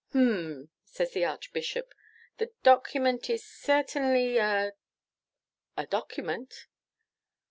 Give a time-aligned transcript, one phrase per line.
[0.15, 1.93] 'H'm,' says the Archbishop,
[2.39, 4.73] 'the document is certainly a
[5.77, 6.65] a document.